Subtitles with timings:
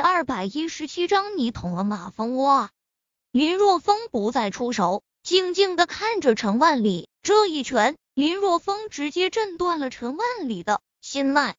[0.00, 2.70] 二百一十七章，你捅了马蜂窝！
[3.30, 7.08] 林若风不再出手，静静的看着陈万里。
[7.22, 11.56] 这一拳，林若风直接震断了陈万里的心脉，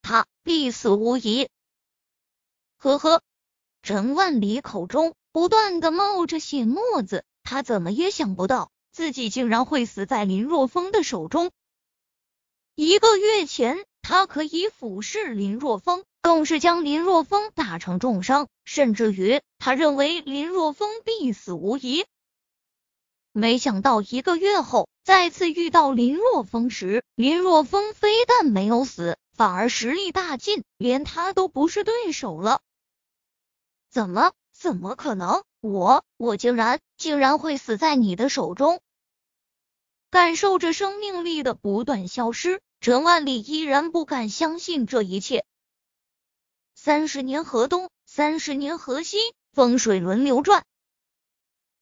[0.00, 1.48] 他必死无疑。
[2.76, 3.22] 呵呵，
[3.82, 11.50] 陈万里口中不断的冒着血沫子，他怎么也想不到自己竟然会死在林若风的手中。
[12.76, 16.04] 一个月前，他可以俯视林若风。
[16.20, 22.04] 更是将林若风打成重伤，甚至于他认为林若风必死无疑。
[23.32, 32.60] 没想到一个月后再次遇到林若风时，林若风非但没有死，反而实力大进，连他都不是对手了。
[33.90, 34.32] 怎么？
[34.52, 35.44] 怎么可能？
[35.60, 38.80] 我我竟然竟然会死在你的手中？
[40.10, 45.44] 感受着生命力的不断消失，陈万里依然不敢相信这一切。
[46.80, 49.18] 三十年河东，三十年河西，
[49.52, 50.64] 风水轮流转。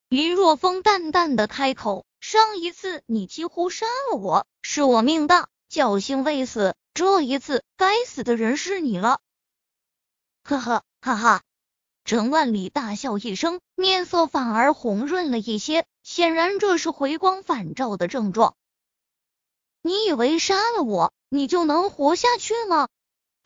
[0.09, 6.75] 林若风淡淡的开口：“上一次你几乎杀了我，是我命大，侥幸未死。
[6.95, 9.21] 这一次，该死的人是你了。”
[10.43, 11.43] 呵呵，哈哈！
[12.07, 18.57] 陈万里大笑一声，面色反而红润了一些，显然这是回光返照的症状。
[19.83, 22.89] 你以为杀了我，你就能活下去吗？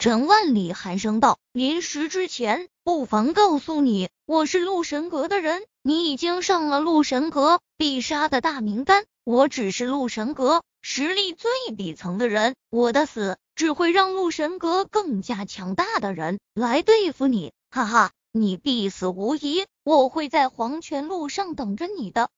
[0.00, 9.04] 陈万里寒声道：“临死之前，不妨告诉你，我是陆神阁的人，你已经上了陆神阁必杀的大名单。
[9.24, 17.52] 我只是陆神阁实力最底层的人，我的死只会让陆神阁更加强大的人来对付你。
[17.70, 22.30] 哈哈，你必死无疑，我会在黄泉路上等着你的。”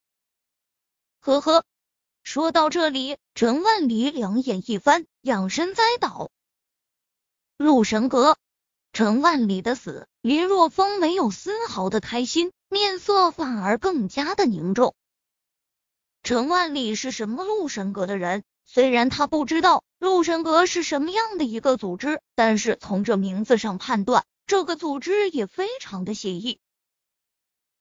[1.22, 1.62] 呵呵，
[2.24, 6.28] 说到这里，陈万里两眼一翻，仰身栽倒。
[7.62, 8.36] 陆神阁，
[8.92, 14.96] 陈万里的死，林若风没有丝毫的开心，面色反而更加的凝重。
[16.24, 18.42] 陈万里是什么陆神阁的人？
[18.64, 26.58] 虽然他不知道陆神阁是什么样的一个组织，但是从这名字上判断，这个组织也非常的邪异。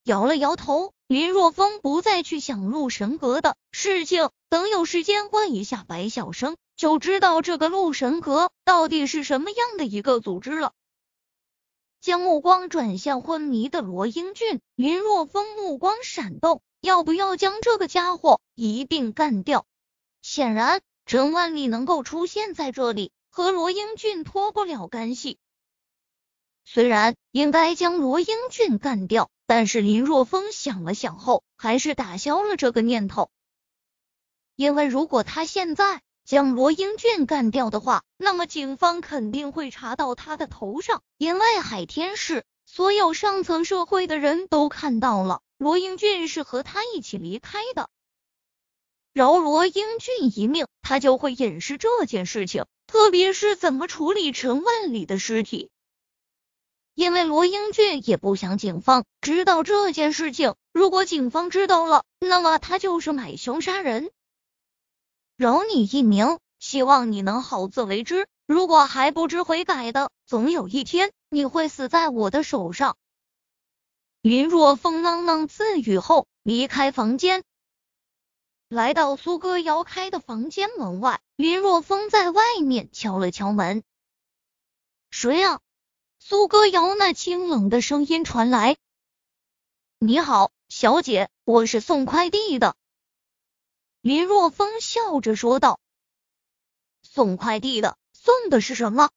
[0.04, 6.56] 摇了摇头，林若风不再去想陆神阁的事情，等有时间问一下白晓生。
[6.82, 10.74] 就知道这个陆神阁到底是什么样的一个组织了。
[12.00, 19.68] 将目光转向昏迷的罗英俊，林若风目光闪动，要不要将这个家伙一并干掉？
[20.24, 25.38] 显然，陈万里能够出现在这里，和罗英俊脱不了干系。
[26.66, 33.30] 虽然应该将罗英俊干掉，但是林若风想了想后，还是打消了这个念头，
[34.56, 36.02] 因为如果他现在。
[36.32, 47.90] 将罗英俊干掉的话，那么警方肯定会查到他的头上，因为海天市所有上层社会的人都看到了罗英俊是和他一起离开的。
[49.12, 55.70] 饶罗英俊一命，他就会掩饰这件事情，特别是怎么处理陈万里的尸体，
[56.96, 60.56] 因为罗英俊也不想警方知道这件事情。
[60.72, 64.10] 如果警方知道了，那么他就是买凶杀人。
[65.42, 68.28] 饶你一命，希望你能好自为之。
[68.46, 72.96] 如果还不知悔改的，总有一天你会死在我的手上。
[74.22, 77.44] 林若风喃喃自语后离开房间，
[78.70, 81.20] 来到苏歌瑶开的房间门外。
[81.38, 83.82] 林若风在外面敲了敲门
[85.10, 85.60] ：“谁啊？”
[86.22, 88.78] 苏歌瑶那清冷的声音传来
[89.98, 92.76] ：“你好，小姐，我是送快递的。”
[94.02, 95.80] 林若风笑着说道
[97.04, 99.12] ：“送快递的，送的是什么？”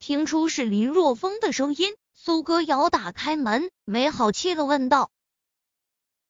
[0.00, 5.12] 听出是林若风的声音，苏歌瑶打开门，没好气的问道：“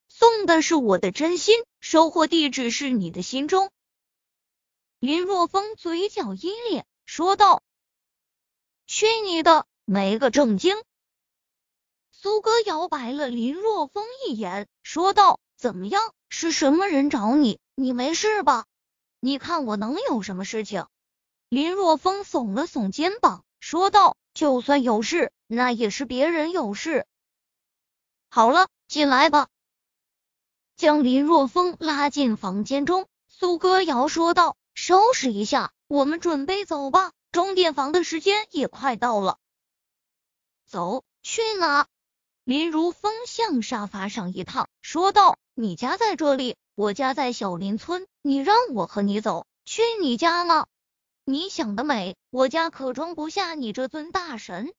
[0.09, 3.71] 送的是我的真心，收货地址是你的心中。”
[5.01, 7.63] 林若风嘴角一咧，说道
[8.87, 10.77] ：“去你的，没个正经！”
[12.13, 16.13] 苏歌瑶白了林若风一眼，说道：“怎么样？
[16.29, 18.65] 是什么人找你？”你没事吧？
[19.21, 20.87] 你看我能有什么事情？
[21.51, 27.07] 林若风耸了耸肩膀，说道：“就算有事，那也是别人有事。”
[28.31, 29.49] 好了，进来吧。
[30.75, 37.13] 将林若风拉进房间中，苏歌瑶说道：“收拾一下，我们准备走吧。
[37.31, 39.39] 钟点房的时间也快到了。”
[40.65, 41.87] 走去哪？
[42.43, 50.67] 林如风向沙发上一躺，说道：“你家在这里。”我家在小林村，你让我和你走，去你家呢？
[51.25, 54.75] 你想得美，我家可装不下你这尊大神。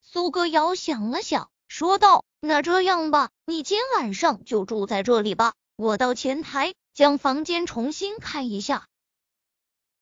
[0.00, 8.88] 苏歌瑶想了想，说道：“那这样吧，你今晚上就住在这里吧，我到前台将房间重新看一下。”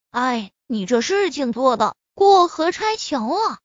[0.09, 3.59] 哎，你这事情做的过河拆桥啊！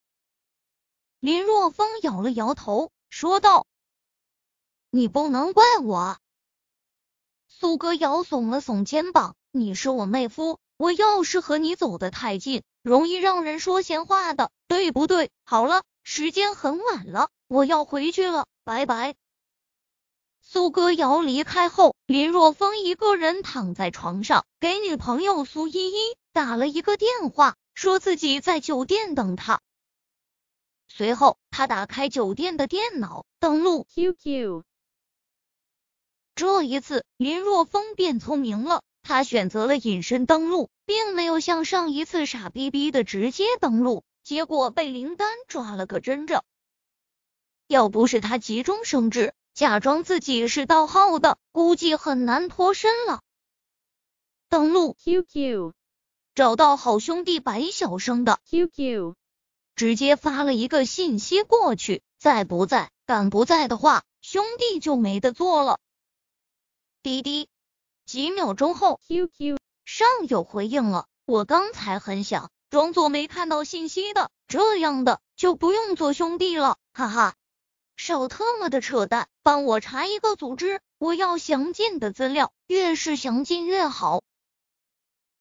[1.21, 3.67] 林若风摇了摇头，说道
[4.93, 6.19] ：“你不能怪我。”
[7.61, 15.33] 苏歌瑶耸了耸肩膀：“你是我妹夫，我要是和你走得太近，容易让人说闲话的，对不对？
[15.45, 19.17] 好了，时间很晚了，我要回去了，拜拜。”
[20.41, 29.61] 苏歌瑶离开后，林若风一个人躺在床上，给女朋友苏依依打了一个电话，说自己在酒店等她。
[30.87, 34.63] 随后，他打开酒店的电脑，登录 QQ。
[36.39, 46.45] 这一次，林若风变聪明了，他选择了隐身登录，并没有像上一次傻逼逼的直接登录，结果被林丹抓了个真着。
[47.67, 53.21] 要不是他急中生智，假装自己是盗号的，估计很难脱身了。
[54.49, 55.73] 登录 QQ，
[56.37, 59.17] 找到好兄弟白小生的 QQ，
[59.75, 62.93] 直接发了一个信息过去，在不在？
[63.07, 65.81] 敢不在的话，兄弟就没得做了。
[67.01, 67.49] 滴滴，
[68.07, 71.07] 几秒钟后，QQ 上有回应了。
[71.27, 77.35] 我刚才很想装作没看到信息的，这样的就不用做兄弟了，哈哈。
[77.97, 84.23] 少特么的扯淡，帮我查一个组织，我要详尽的资料，越是详尽越好。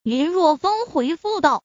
[0.03, 1.63] 林若风回复道：“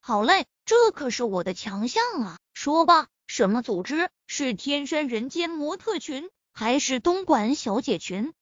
[0.00, 2.38] 好嘞，这可是我的强项啊。
[2.52, 4.10] 说吧，什么组织？
[4.26, 8.34] 是天山人间模特群，还是东莞小姐群？”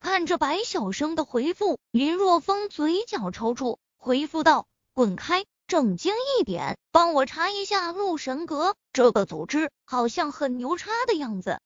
[0.00, 11.60] 看着白小生的回复，林若风嘴角抽搐，回复道：“滚开，正经一点，帮我查一下陆神阁这个组织，好像很牛叉的样子。”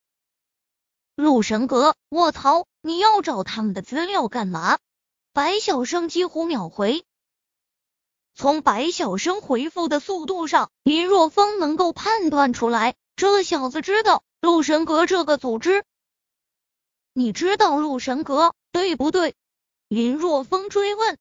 [1.14, 4.78] 陆神阁，卧槽，你要找他们的资料干嘛？
[5.32, 7.04] 白小生几乎秒回。
[8.34, 15.84] 从白小生回复的速度上，林若风能够判断出来，这小子知道陆神阁这个组织。
[17.16, 19.36] 你知道陆神阁对不对？
[19.86, 21.16] 林若风追问。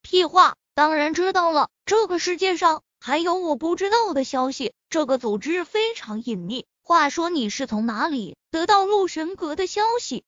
[0.00, 1.68] 屁话，当然知道了。
[1.84, 4.72] 这个世界上还有我不知道的消息。
[4.88, 6.64] 这个组织非常隐秘。
[6.80, 10.24] 话说你是从哪里得到陆神阁的消息？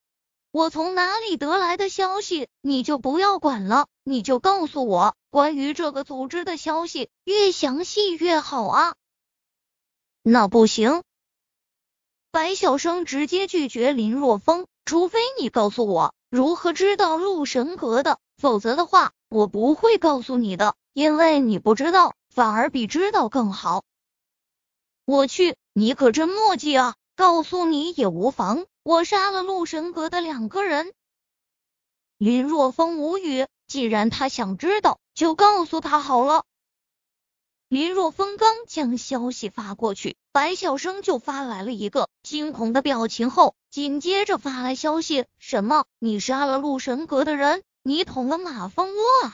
[0.51, 3.87] 我从哪里得来的消息，你就不要管了。
[4.03, 8.95] 你就告诉我关于这个组织的消息，越详细越好啊。
[10.21, 11.01] 那不行。
[12.35, 23.85] 白小生直接拒绝林若风，除非你告诉我如何知道陆神阁的，否则的话，我不会告诉你的，因为你不知道，反而比知道更好。
[25.05, 26.95] 我去，你可真墨迹啊！
[27.15, 30.91] 告诉你也无妨，我杀了陆神阁的两个人。
[32.17, 36.43] 林若风无语，既然他想知道，就告诉他好了。
[37.67, 45.85] 林若风刚将消息发过去，白小生就发来了一个惊恐的表情，后紧接着发来消息：什么？
[45.97, 47.63] 你杀了陆神阁的人？
[47.81, 49.33] 你捅了马蜂窝？